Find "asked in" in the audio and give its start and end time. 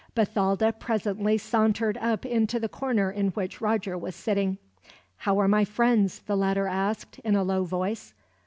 6.65-7.35